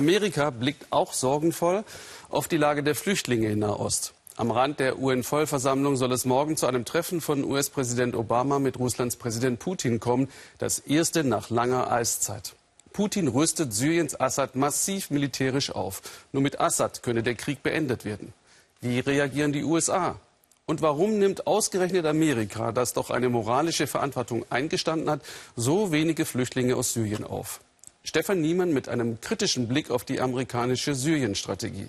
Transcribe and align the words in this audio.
Amerika 0.00 0.48
blickt 0.48 0.86
auch 0.88 1.12
sorgenvoll 1.12 1.84
auf 2.30 2.48
die 2.48 2.56
Lage 2.56 2.82
der 2.82 2.94
Flüchtlinge 2.94 3.50
in 3.50 3.58
Nahost. 3.58 4.14
Am 4.34 4.50
Rand 4.50 4.80
der 4.80 4.98
UN-Vollversammlung 4.98 5.96
soll 5.96 6.10
es 6.12 6.24
morgen 6.24 6.56
zu 6.56 6.66
einem 6.66 6.86
Treffen 6.86 7.20
von 7.20 7.44
US-Präsident 7.44 8.16
Obama 8.16 8.58
mit 8.60 8.78
Russlands 8.78 9.16
Präsident 9.16 9.58
Putin 9.58 10.00
kommen, 10.00 10.30
das 10.56 10.78
erste 10.78 11.22
nach 11.22 11.50
langer 11.50 11.92
Eiszeit. 11.92 12.54
Putin 12.94 13.28
rüstet 13.28 13.74
Syriens 13.74 14.18
Assad 14.18 14.56
massiv 14.56 15.10
militärisch 15.10 15.70
auf. 15.70 16.00
Nur 16.32 16.42
mit 16.42 16.58
Assad 16.60 17.02
könne 17.02 17.22
der 17.22 17.34
Krieg 17.34 17.62
beendet 17.62 18.06
werden. 18.06 18.32
Wie 18.80 19.00
reagieren 19.00 19.52
die 19.52 19.64
USA? 19.64 20.18
Und 20.64 20.80
warum 20.80 21.18
nimmt 21.18 21.46
ausgerechnet 21.46 22.06
Amerika, 22.06 22.72
das 22.72 22.94
doch 22.94 23.10
eine 23.10 23.28
moralische 23.28 23.86
Verantwortung 23.86 24.46
eingestanden 24.48 25.10
hat, 25.10 25.20
so 25.56 25.92
wenige 25.92 26.24
Flüchtlinge 26.24 26.74
aus 26.76 26.94
Syrien 26.94 27.24
auf? 27.24 27.60
Stefan 28.02 28.40
Niemann 28.40 28.72
mit 28.72 28.88
einem 28.88 29.20
kritischen 29.20 29.68
Blick 29.68 29.90
auf 29.90 30.04
die 30.04 30.20
amerikanische 30.20 30.94
Syrien-Strategie. 30.94 31.88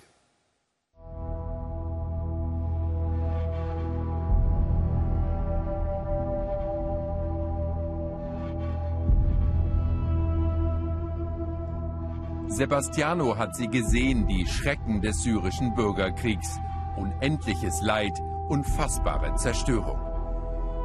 Sebastiano 12.48 13.38
hat 13.38 13.56
sie 13.56 13.68
gesehen, 13.68 14.28
die 14.28 14.46
Schrecken 14.46 15.00
des 15.00 15.22
syrischen 15.22 15.74
Bürgerkriegs. 15.74 16.58
Unendliches 16.96 17.80
Leid, 17.80 18.12
unfassbare 18.48 19.34
Zerstörung. 19.36 20.11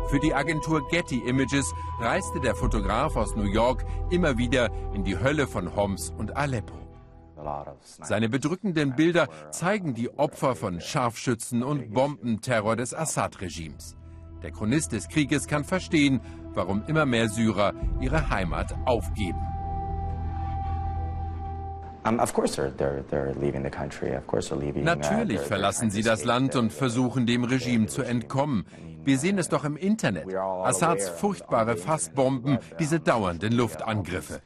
Für 0.07 0.19
die 0.19 0.33
Agentur 0.33 0.87
Getty 0.87 1.17
Images 1.27 1.73
reiste 1.99 2.39
der 2.39 2.55
Fotograf 2.55 3.17
aus 3.17 3.35
New 3.35 3.43
York 3.43 3.83
immer 4.09 4.37
wieder 4.37 4.69
in 4.93 5.03
die 5.03 5.19
Hölle 5.19 5.47
von 5.47 5.75
Homs 5.75 6.13
und 6.17 6.37
Aleppo. 6.37 6.75
Seine 8.03 8.29
bedrückenden 8.29 8.95
Bilder 8.95 9.27
zeigen 9.51 9.93
die 9.93 10.09
Opfer 10.17 10.55
von 10.55 10.79
Scharfschützen 10.79 11.61
und 11.61 11.93
Bombenterror 11.93 12.77
des 12.77 12.93
Assad-Regimes. 12.93 13.97
Der 14.43 14.51
Chronist 14.51 14.93
des 14.93 15.09
Krieges 15.09 15.45
kann 15.45 15.65
verstehen, 15.65 16.21
warum 16.53 16.83
immer 16.87 17.05
mehr 17.05 17.27
Syrer 17.27 17.73
ihre 17.99 18.29
Heimat 18.29 18.73
aufgeben. 18.85 19.41
Natürlich 24.83 25.41
verlassen 25.41 25.91
sie 25.91 26.03
das 26.03 26.23
Land 26.23 26.55
und 26.55 26.71
versuchen 26.71 27.25
dem 27.25 27.43
Regime 27.43 27.87
zu 27.87 28.03
entkommen. 28.03 28.65
Wir 29.07 29.17
sehen 29.17 29.37
es 29.37 29.47
doch 29.47 29.63
im 29.63 29.77
Internet. 29.77 30.35
Assads 30.35 31.07
furchtbare 31.07 31.77
Fassbomben, 31.77 32.59
diese 32.77 32.99
dauernden 32.99 33.53
Luftangriffe. 33.53 34.41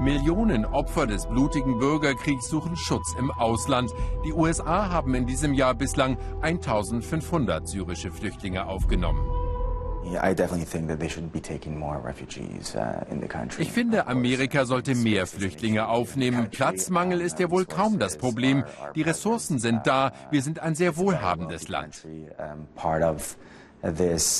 Millionen 0.00 0.64
Opfer 0.64 1.08
des 1.08 1.26
blutigen 1.26 1.80
Bürgerkriegs 1.80 2.48
suchen 2.48 2.76
Schutz 2.76 3.16
im 3.18 3.32
Ausland. 3.32 3.90
Die 4.24 4.32
USA 4.32 4.88
haben 4.88 5.16
in 5.16 5.26
diesem 5.26 5.54
Jahr 5.54 5.74
bislang 5.74 6.18
1500 6.42 7.66
syrische 7.66 8.12
Flüchtlinge 8.12 8.66
aufgenommen. 8.66 9.28
Ich 13.58 13.72
finde, 13.72 14.06
Amerika 14.06 14.64
sollte 14.64 14.94
mehr 14.94 15.26
Flüchtlinge 15.26 15.88
aufnehmen. 15.88 16.48
Platzmangel 16.50 17.20
ist 17.20 17.38
ja 17.38 17.50
wohl 17.50 17.66
kaum 17.66 17.98
das 17.98 18.16
Problem. 18.16 18.64
Die 18.94 19.02
Ressourcen 19.02 19.58
sind 19.58 19.86
da. 19.86 20.12
Wir 20.30 20.42
sind 20.42 20.60
ein 20.60 20.74
sehr 20.74 20.96
wohlhabendes 20.96 21.68
Land. 21.68 22.06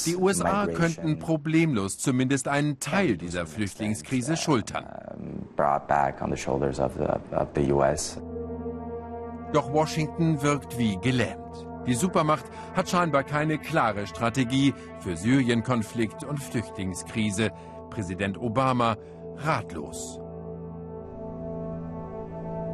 Die 0.06 0.16
USA 0.16 0.66
könnten 0.66 1.18
problemlos 1.18 1.98
zumindest 1.98 2.48
einen 2.48 2.80
Teil 2.80 3.16
dieser 3.16 3.46
Flüchtlingskrise 3.46 4.36
schultern. 4.36 4.86
Doch 9.52 9.72
Washington 9.72 10.42
wirkt 10.42 10.78
wie 10.78 10.96
gelähmt. 10.98 11.65
Die 11.86 11.94
Supermacht 11.94 12.44
hat 12.74 12.88
scheinbar 12.88 13.22
keine 13.22 13.58
klare 13.58 14.06
Strategie 14.06 14.74
für 15.00 15.16
Syrien-Konflikt 15.16 16.24
und 16.24 16.42
Flüchtlingskrise. 16.42 17.52
Präsident 17.90 18.38
Obama 18.38 18.96
ratlos. 19.36 20.18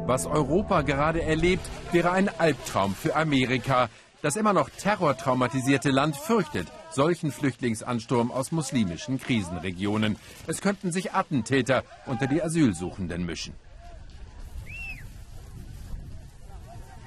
Was 0.05 0.25
Europa 0.25 0.81
gerade 0.81 1.21
erlebt, 1.21 1.65
wäre 1.91 2.11
ein 2.11 2.27
Albtraum 2.39 2.93
für 2.95 3.15
Amerika. 3.15 3.89
Das 4.21 4.35
immer 4.35 4.53
noch 4.53 4.69
terrortraumatisierte 4.69 5.91
Land 5.91 6.15
fürchtet 6.17 6.67
solchen 6.91 7.31
Flüchtlingsansturm 7.31 8.31
aus 8.31 8.51
muslimischen 8.51 9.19
Krisenregionen. 9.19 10.17
Es 10.47 10.61
könnten 10.61 10.91
sich 10.91 11.13
Attentäter 11.13 11.83
unter 12.05 12.27
die 12.27 12.41
Asylsuchenden 12.41 13.25
mischen. 13.25 13.53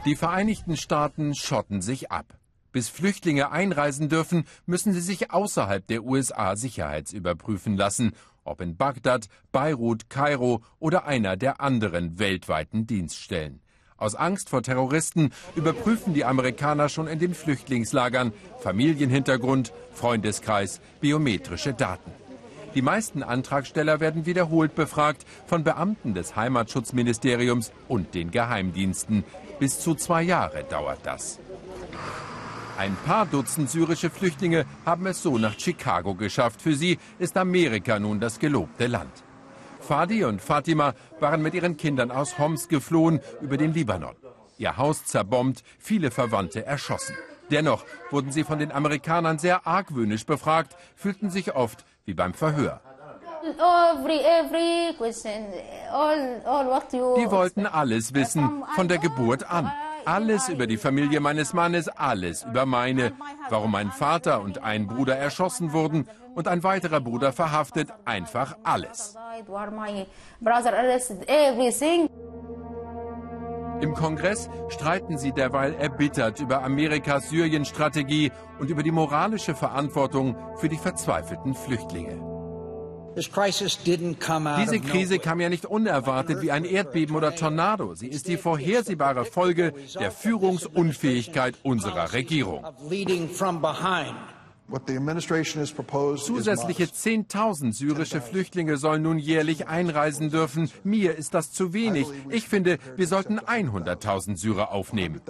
Die 0.06 0.14
Vereinigten 0.14 0.76
Staaten 0.76 1.34
schotten 1.34 1.82
sich 1.82 2.12
ab. 2.12 2.38
Bis 2.70 2.88
Flüchtlinge 2.88 3.50
einreisen 3.50 4.08
dürfen, 4.08 4.44
müssen 4.64 4.92
sie 4.92 5.00
sich 5.00 5.32
außerhalb 5.32 5.84
der 5.84 6.04
USA 6.04 6.54
sicherheitsüberprüfen 6.54 7.76
lassen, 7.76 8.12
ob 8.44 8.60
in 8.60 8.76
Bagdad, 8.76 9.26
Beirut, 9.50 10.08
Kairo 10.08 10.62
oder 10.78 11.06
einer 11.06 11.36
der 11.36 11.60
anderen 11.60 12.20
weltweiten 12.20 12.86
Dienststellen. 12.86 13.60
Aus 13.96 14.14
Angst 14.14 14.48
vor 14.48 14.62
Terroristen 14.62 15.32
überprüfen 15.56 16.14
die 16.14 16.24
Amerikaner 16.24 16.88
schon 16.88 17.08
in 17.08 17.18
den 17.18 17.34
Flüchtlingslagern 17.34 18.32
Familienhintergrund, 18.60 19.72
Freundeskreis, 19.92 20.80
biometrische 21.00 21.74
Daten. 21.74 22.12
Die 22.76 22.82
meisten 22.82 23.22
Antragsteller 23.22 24.00
werden 24.00 24.26
wiederholt 24.26 24.74
befragt 24.74 25.24
von 25.46 25.64
Beamten 25.64 26.12
des 26.12 26.36
Heimatschutzministeriums 26.36 27.72
und 27.88 28.14
den 28.14 28.30
Geheimdiensten. 28.30 29.24
Bis 29.58 29.80
zu 29.80 29.94
zwei 29.94 30.22
Jahre 30.22 30.62
dauert 30.64 31.00
das. 31.04 31.38
Ein 32.76 32.94
paar 33.06 33.24
Dutzend 33.24 33.70
syrische 33.70 34.10
Flüchtlinge 34.10 34.66
haben 34.84 35.06
es 35.06 35.22
so 35.22 35.38
nach 35.38 35.58
Chicago 35.58 36.14
geschafft. 36.14 36.60
Für 36.60 36.74
sie 36.74 36.98
ist 37.18 37.38
Amerika 37.38 37.98
nun 37.98 38.20
das 38.20 38.38
gelobte 38.38 38.88
Land. 38.88 39.24
Fadi 39.80 40.24
und 40.24 40.42
Fatima 40.42 40.92
waren 41.18 41.40
mit 41.40 41.54
ihren 41.54 41.78
Kindern 41.78 42.10
aus 42.10 42.38
Homs 42.38 42.68
geflohen 42.68 43.20
über 43.40 43.56
den 43.56 43.72
Libanon. 43.72 44.16
Ihr 44.58 44.76
Haus 44.76 45.06
zerbombt, 45.06 45.62
viele 45.78 46.10
Verwandte 46.10 46.66
erschossen. 46.66 47.16
Dennoch 47.50 47.84
wurden 48.10 48.32
sie 48.32 48.44
von 48.44 48.58
den 48.58 48.72
Amerikanern 48.72 49.38
sehr 49.38 49.66
argwöhnisch 49.66 50.26
befragt, 50.26 50.76
fühlten 50.96 51.30
sich 51.30 51.54
oft 51.54 51.86
wie 52.06 52.14
beim 52.14 52.32
Verhör. 52.32 52.80
Die 57.16 57.30
wollten 57.30 57.66
alles 57.66 58.14
wissen, 58.14 58.64
von 58.74 58.88
der 58.88 58.98
Geburt 58.98 59.48
an. 59.50 59.70
Alles 60.04 60.48
über 60.48 60.66
die 60.66 60.76
Familie 60.76 61.20
meines 61.20 61.52
Mannes, 61.52 61.88
alles 61.88 62.44
über 62.44 62.64
meine. 62.64 63.12
Warum 63.50 63.72
mein 63.72 63.90
Vater 63.90 64.40
und 64.40 64.62
ein 64.62 64.86
Bruder 64.86 65.16
erschossen 65.16 65.72
wurden 65.72 66.08
und 66.34 66.48
ein 66.48 66.62
weiterer 66.62 67.00
Bruder 67.00 67.32
verhaftet, 67.32 67.88
einfach 68.04 68.56
alles. 68.62 69.16
Im 73.80 73.94
Kongress 73.94 74.48
streiten 74.68 75.18
sie 75.18 75.32
derweil 75.32 75.74
erbittert 75.74 76.40
über 76.40 76.62
Amerikas 76.62 77.28
Syrien-Strategie 77.28 78.32
und 78.58 78.70
über 78.70 78.82
die 78.82 78.90
moralische 78.90 79.54
Verantwortung 79.54 80.36
für 80.56 80.68
die 80.68 80.78
verzweifelten 80.78 81.54
Flüchtlinge. 81.54 82.20
Diese 83.16 84.80
Krise 84.80 85.18
kam 85.18 85.40
ja 85.40 85.48
nicht 85.48 85.64
unerwartet 85.64 86.42
wie 86.42 86.50
ein 86.50 86.64
Erdbeben 86.64 87.16
oder 87.16 87.34
Tornado. 87.34 87.94
Sie 87.94 88.08
ist 88.08 88.28
die 88.28 88.36
vorhersehbare 88.36 89.24
Folge 89.24 89.72
der 89.98 90.10
Führungsunfähigkeit 90.10 91.54
unserer 91.62 92.12
Regierung. 92.12 92.62
Zusätzliche 94.68 96.84
10.000 96.84 97.72
syrische 97.72 98.20
Flüchtlinge 98.20 98.76
sollen 98.76 99.02
nun 99.02 99.18
jährlich 99.18 99.68
einreisen 99.68 100.30
dürfen. 100.30 100.70
Mir 100.82 101.16
ist 101.16 101.34
das 101.34 101.52
zu 101.52 101.72
wenig. 101.72 102.08
Ich 102.30 102.48
finde, 102.48 102.78
wir 102.96 103.06
sollten 103.06 103.38
100.000 103.38 104.36
Syrer 104.36 104.72
aufnehmen. 104.72 105.20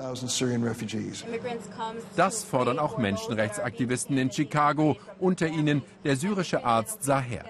Das 2.16 2.44
fordern 2.44 2.78
auch 2.78 2.98
Menschenrechtsaktivisten 2.98 4.16
in 4.16 4.32
Chicago, 4.32 4.96
unter 5.18 5.48
ihnen 5.48 5.82
der 6.04 6.16
syrische 6.16 6.64
Arzt 6.64 7.04
Saher. 7.04 7.44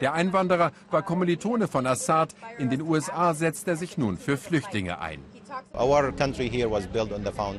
Der 0.00 0.14
Einwanderer 0.14 0.72
war 0.90 1.02
Kommilitone 1.02 1.68
von 1.68 1.86
Assad. 1.86 2.34
In 2.58 2.70
den 2.70 2.82
USA 2.82 3.34
setzt 3.34 3.68
er 3.68 3.76
sich 3.76 3.98
nun 3.98 4.16
für 4.16 4.36
Flüchtlinge 4.36 5.00
ein. 5.00 5.20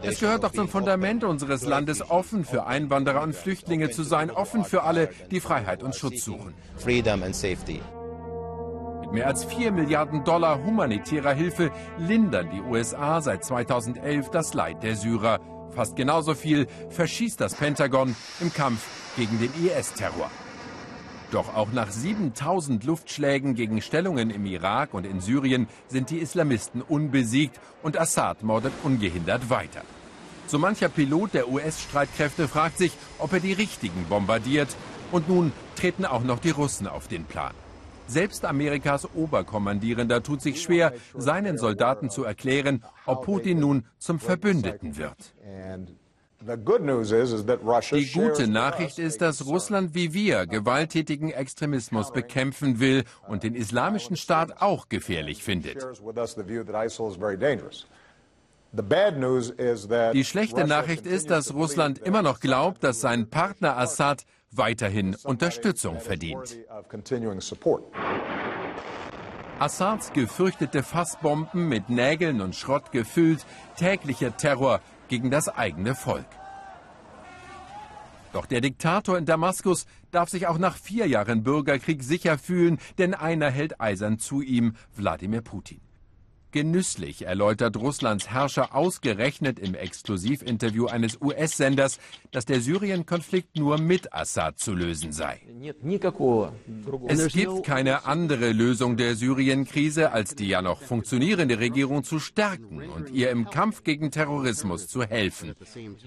Es 0.03 0.19
gehört 0.19 0.43
doch 0.43 0.51
zum 0.51 0.67
Fundament 0.67 1.23
unseres 1.23 1.65
Landes, 1.65 2.09
offen 2.09 2.45
für 2.45 2.65
Einwanderer 2.65 3.21
und 3.21 3.35
Flüchtlinge 3.35 3.89
zu 3.89 4.03
sein, 4.03 4.31
offen 4.31 4.65
für 4.65 4.83
alle, 4.83 5.09
die 5.31 5.39
Freiheit 5.39 5.83
und 5.83 5.95
Schutz 5.95 6.23
suchen. 6.25 6.53
Mit 9.01 9.11
mehr 9.13 9.27
als 9.27 9.45
4 9.45 9.71
Milliarden 9.71 10.23
Dollar 10.23 10.63
humanitärer 10.63 11.33
Hilfe 11.33 11.71
lindern 11.97 12.49
die 12.51 12.61
USA 12.61 13.21
seit 13.21 13.43
2011 13.43 14.29
das 14.29 14.53
Leid 14.53 14.81
der 14.83 14.95
Syrer. 14.95 15.39
Fast 15.71 15.95
genauso 15.95 16.35
viel 16.35 16.67
verschießt 16.89 17.39
das 17.41 17.55
Pentagon 17.55 18.15
im 18.39 18.53
Kampf 18.53 18.85
gegen 19.15 19.39
den 19.39 19.51
IS-Terror. 19.65 20.29
Doch 21.33 21.55
auch 21.55 21.71
nach 21.71 21.89
7000 21.89 22.83
Luftschlägen 22.83 23.55
gegen 23.55 23.81
Stellungen 23.81 24.29
im 24.29 24.45
Irak 24.45 24.93
und 24.93 25.03
in 25.03 25.19
Syrien 25.19 25.67
sind 25.87 26.11
die 26.11 26.19
Islamisten 26.19 26.83
unbesiegt 26.83 27.59
und 27.81 27.99
Assad 27.99 28.43
mordet 28.43 28.71
ungehindert 28.83 29.49
weiter. 29.49 29.81
So 30.45 30.59
mancher 30.59 30.89
Pilot 30.89 31.33
der 31.33 31.49
US-Streitkräfte 31.49 32.47
fragt 32.47 32.77
sich, 32.77 32.91
ob 33.17 33.33
er 33.33 33.39
die 33.39 33.53
richtigen 33.53 34.05
bombardiert. 34.07 34.69
Und 35.11 35.27
nun 35.27 35.51
treten 35.75 36.05
auch 36.05 36.23
noch 36.23 36.37
die 36.37 36.51
Russen 36.51 36.87
auf 36.87 37.07
den 37.07 37.25
Plan. 37.25 37.53
Selbst 38.05 38.45
Amerikas 38.45 39.07
Oberkommandierender 39.15 40.21
tut 40.21 40.41
sich 40.43 40.61
schwer, 40.61 40.93
seinen 41.15 41.57
Soldaten 41.57 42.11
zu 42.11 42.23
erklären, 42.23 42.83
ob 43.07 43.25
Putin 43.25 43.59
nun 43.59 43.85
zum 43.97 44.19
Verbündeten 44.19 44.97
wird. 44.97 45.33
Die 46.45 48.11
gute 48.13 48.47
Nachricht 48.47 48.99
ist, 48.99 49.21
dass 49.21 49.45
Russland 49.45 49.95
wie 49.95 50.13
wir 50.13 50.45
gewalttätigen 50.45 51.31
Extremismus 51.31 52.11
bekämpfen 52.11 52.81
will 52.81 53.05
und 53.27 53.43
den 53.43 53.55
islamischen 53.55 54.17
Staat 54.17 54.61
auch 54.61 54.89
gefährlich 54.89 55.41
findet. 55.41 55.85
Die 60.13 60.25
schlechte 60.25 60.67
Nachricht 60.67 61.05
ist, 61.05 61.29
dass 61.29 61.53
Russland 61.53 61.99
immer 61.99 62.21
noch 62.21 62.39
glaubt, 62.41 62.83
dass 62.83 62.99
sein 62.99 63.29
Partner 63.29 63.77
Assad 63.77 64.25
weiterhin 64.51 65.15
Unterstützung 65.23 66.01
verdient. 66.01 66.57
Assads 69.59 70.11
gefürchtete 70.11 70.83
Fassbomben 70.83 71.69
mit 71.69 71.89
Nägeln 71.89 72.41
und 72.41 72.53
Schrott 72.55 72.91
gefüllt, 72.91 73.45
täglicher 73.77 74.35
Terror 74.35 74.81
gegen 75.13 75.29
das 75.29 75.47
eigene 75.47 75.93
Volk. 75.93 76.25
Doch 78.31 78.47
der 78.47 78.61
Diktator 78.61 79.15
in 79.15 79.27
Damaskus 79.27 79.85
darf 80.09 80.27
sich 80.27 80.47
auch 80.47 80.57
nach 80.57 80.75
vier 80.75 81.05
Jahren 81.05 81.43
Bürgerkrieg 81.43 82.01
sicher 82.01 82.39
fühlen, 82.39 82.79
denn 82.97 83.13
einer 83.13 83.51
hält 83.51 83.79
eisern 83.79 84.17
zu 84.17 84.41
ihm, 84.41 84.73
Wladimir 84.95 85.41
Putin. 85.41 85.81
Genüsslich 86.53 87.25
erläutert 87.25 87.77
Russlands 87.77 88.29
Herrscher 88.29 88.75
ausgerechnet 88.75 89.57
im 89.57 89.73
Exklusivinterview 89.73 90.85
eines 90.85 91.19
US-Senders, 91.19 91.97
dass 92.29 92.45
der 92.45 92.61
Syrien-Konflikt 92.61 93.57
nur 93.57 93.79
mit 93.79 94.13
Assad 94.13 94.59
zu 94.59 94.75
lösen 94.75 95.11
sei. 95.11 95.41
Es 97.07 97.33
gibt 97.33 97.63
keine 97.63 98.05
andere 98.05 98.51
Lösung 98.51 98.97
der 98.97 99.15
Syrien-Krise, 99.15 100.11
als 100.11 100.35
die 100.35 100.47
ja 100.47 100.61
noch 100.61 100.79
funktionierende 100.79 101.57
Regierung 101.57 102.03
zu 102.03 102.19
stärken 102.19 102.87
und 102.87 103.09
ihr 103.09 103.31
im 103.31 103.49
Kampf 103.49 103.83
gegen 103.83 104.11
Terrorismus 104.11 104.87
zu 104.87 105.01
helfen. 105.01 105.55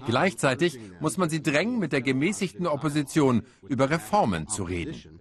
Gleichzeitig 0.05 0.79
muss 1.01 1.17
man 1.17 1.29
sie 1.29 1.43
drängen, 1.43 1.77
mit 1.77 1.91
der 1.91 2.01
gemäßigten 2.01 2.67
Opposition 2.67 3.43
über 3.67 3.89
Reformen 3.89 4.47
zu 4.47 4.63
reden. 4.63 5.19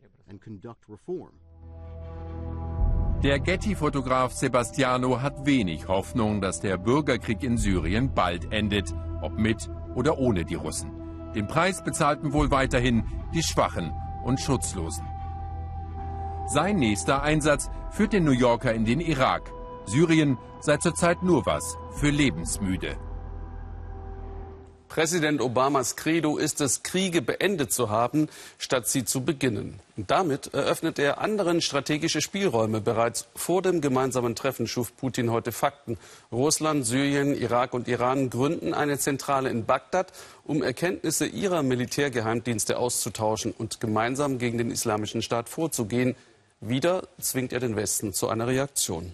Der 3.22 3.38
Getty-Fotograf 3.40 4.32
Sebastiano 4.32 5.22
hat 5.22 5.46
wenig 5.46 5.88
Hoffnung, 5.88 6.42
dass 6.42 6.60
der 6.60 6.76
Bürgerkrieg 6.76 7.42
in 7.42 7.56
Syrien 7.56 8.12
bald 8.12 8.52
endet, 8.52 8.94
ob 9.22 9.38
mit 9.38 9.70
oder 9.94 10.18
ohne 10.18 10.44
die 10.44 10.54
Russen. 10.54 10.92
Den 11.34 11.46
Preis 11.46 11.82
bezahlten 11.82 12.34
wohl 12.34 12.50
weiterhin 12.50 13.04
die 13.32 13.42
Schwachen 13.42 13.90
und 14.22 14.38
Schutzlosen. 14.38 15.06
Sein 16.46 16.76
nächster 16.76 17.22
Einsatz 17.22 17.70
führt 17.90 18.12
den 18.12 18.24
New 18.24 18.32
Yorker 18.32 18.74
in 18.74 18.84
den 18.84 19.00
Irak. 19.00 19.50
Syrien 19.86 20.36
sei 20.60 20.76
zurzeit 20.76 21.22
nur 21.22 21.46
was 21.46 21.78
für 21.92 22.10
Lebensmüde. 22.10 22.96
Präsident 24.88 25.40
Obamas 25.40 25.96
Credo 25.96 26.36
ist 26.36 26.60
es, 26.60 26.82
Kriege 26.82 27.22
beendet 27.22 27.72
zu 27.72 27.90
haben, 27.90 28.28
statt 28.58 28.88
sie 28.88 29.04
zu 29.04 29.24
beginnen. 29.24 29.80
Und 29.96 30.10
damit 30.10 30.52
eröffnet 30.54 30.98
er 30.98 31.20
anderen 31.20 31.60
strategische 31.60 32.20
Spielräume. 32.20 32.80
Bereits 32.80 33.26
vor 33.34 33.62
dem 33.62 33.80
gemeinsamen 33.80 34.34
Treffen 34.34 34.66
schuf 34.66 34.96
Putin 34.96 35.30
heute 35.30 35.52
Fakten. 35.52 35.98
Russland, 36.30 36.86
Syrien, 36.86 37.34
Irak 37.34 37.74
und 37.74 37.88
Iran 37.88 38.30
gründen 38.30 38.74
eine 38.74 38.98
Zentrale 38.98 39.50
in 39.50 39.64
Bagdad, 39.64 40.12
um 40.44 40.62
Erkenntnisse 40.62 41.26
ihrer 41.26 41.62
Militärgeheimdienste 41.62 42.78
auszutauschen 42.78 43.52
und 43.52 43.80
gemeinsam 43.80 44.38
gegen 44.38 44.58
den 44.58 44.70
Islamischen 44.70 45.22
Staat 45.22 45.48
vorzugehen. 45.48 46.14
Wieder 46.60 47.08
zwingt 47.20 47.52
er 47.52 47.60
den 47.60 47.76
Westen 47.76 48.12
zu 48.12 48.28
einer 48.28 48.46
Reaktion. 48.46 49.12